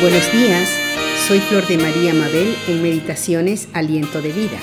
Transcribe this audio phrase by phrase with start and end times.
[0.00, 0.70] Buenos días,
[1.26, 4.58] soy Flor de María Mabel en Meditaciones Aliento de Vida.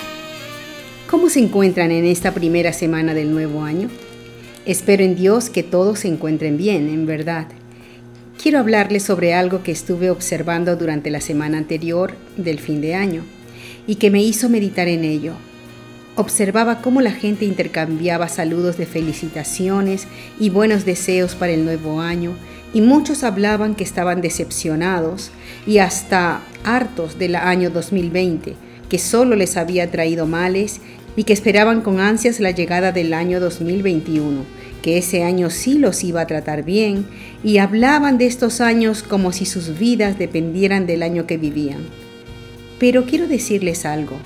[1.09, 3.90] ¿Cómo se encuentran en esta primera semana del nuevo año?
[4.66, 7.48] Espero en Dios que todos se encuentren bien, en verdad.
[8.42, 13.24] Quiero hablarles sobre algo que estuve observando durante la semana anterior del fin de año
[13.88, 15.34] y que me hizo meditar en ello.
[16.18, 20.07] Observaba cómo la gente intercambiaba saludos de felicitaciones
[20.39, 22.32] y buenos deseos para el nuevo año
[22.73, 25.32] y muchos hablaban que estaban decepcionados
[25.68, 28.56] y hasta hartos del año 2020,
[28.87, 30.79] que solo les había traído males
[31.18, 34.45] y que esperaban con ansias la llegada del año 2021,
[34.81, 37.05] que ese año sí los iba a tratar bien,
[37.43, 41.81] y hablaban de estos años como si sus vidas dependieran del año que vivían.
[42.79, 44.17] Pero quiero decirles algo,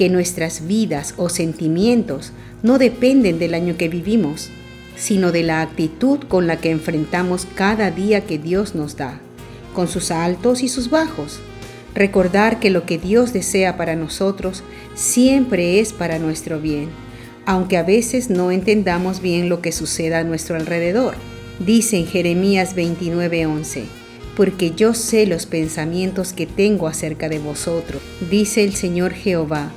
[0.00, 2.32] que nuestras vidas o sentimientos
[2.62, 4.48] no dependen del año que vivimos,
[4.96, 9.20] sino de la actitud con la que enfrentamos cada día que Dios nos da,
[9.74, 11.38] con sus altos y sus bajos.
[11.94, 14.62] Recordar que lo que Dios desea para nosotros
[14.94, 16.88] siempre es para nuestro bien,
[17.44, 21.14] aunque a veces no entendamos bien lo que suceda a nuestro alrededor.
[21.58, 23.84] Dice en Jeremías 29:11,
[24.34, 29.70] porque yo sé los pensamientos que tengo acerca de vosotros, dice el Señor Jehová,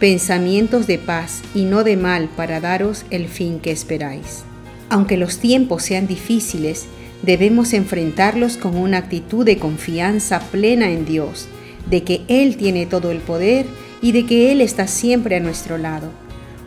[0.00, 4.44] pensamientos de paz y no de mal para daros el fin que esperáis.
[4.88, 6.86] Aunque los tiempos sean difíciles,
[7.22, 11.48] debemos enfrentarlos con una actitud de confianza plena en Dios,
[11.88, 13.66] de que Él tiene todo el poder
[14.02, 16.10] y de que Él está siempre a nuestro lado.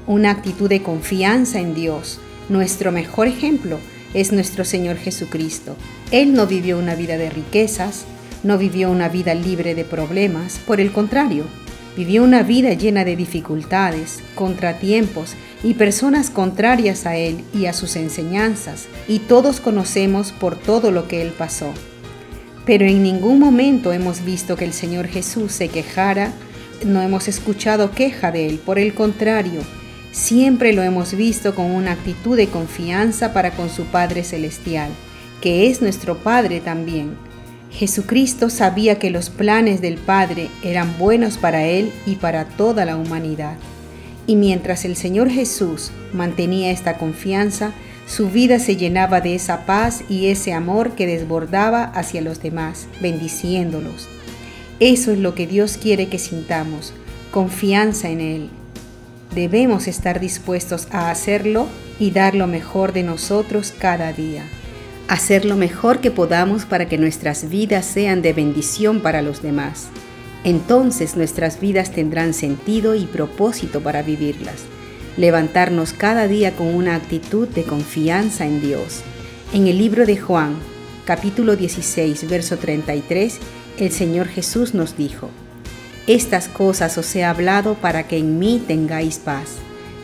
[0.08, 2.20] Una actitud de confianza en Dios.
[2.50, 3.78] Nuestro mejor ejemplo
[4.14, 5.76] es nuestro Señor Jesucristo.
[6.12, 8.06] Él no vivió una vida de riquezas,
[8.44, 11.44] no vivió una vida libre de problemas, por el contrario,
[11.98, 17.96] Vivió una vida llena de dificultades, contratiempos y personas contrarias a él y a sus
[17.96, 21.74] enseñanzas, y todos conocemos por todo lo que él pasó.
[22.68, 26.34] Pero en ningún momento hemos visto que el Señor Jesús se quejara,
[26.86, 29.62] no hemos escuchado queja de él, por el contrario,
[30.12, 34.92] siempre lo hemos visto con una actitud de confianza para con su Padre Celestial,
[35.42, 37.16] que es nuestro Padre también
[37.78, 42.98] Jesucristo sabía que los planes del Padre eran buenos para Él y para toda la
[42.98, 43.56] humanidad.
[44.26, 47.74] Y mientras el Señor Jesús mantenía esta confianza,
[48.08, 52.88] su vida se llenaba de esa paz y ese amor que desbordaba hacia los demás,
[53.00, 54.10] bendiciéndolos.
[54.80, 56.94] Eso es lo que Dios quiere que sintamos,
[57.30, 58.50] confianza en Él.
[59.36, 61.68] Debemos estar dispuestos a hacerlo
[62.00, 64.46] y dar lo mejor de nosotros cada día
[65.08, 69.88] hacer lo mejor que podamos para que nuestras vidas sean de bendición para los demás.
[70.44, 74.64] Entonces nuestras vidas tendrán sentido y propósito para vivirlas.
[75.16, 79.02] Levantarnos cada día con una actitud de confianza en Dios.
[79.54, 80.56] En el libro de Juan,
[81.06, 83.40] capítulo 16, verso 33,
[83.80, 85.30] el Señor Jesús nos dijo,
[86.06, 89.56] Estas cosas os he hablado para que en mí tengáis paz.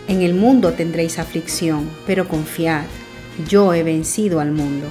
[0.08, 2.86] En el mundo tendréis aflicción, pero confiad
[3.48, 4.88] yo he vencido al mundo.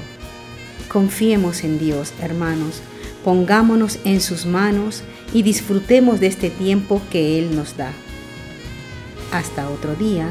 [0.88, 2.82] Confiemos en Dios, hermanos,
[3.24, 7.92] pongámonos en sus manos y disfrutemos de este tiempo que Él nos da.
[9.32, 10.28] Hasta otro día.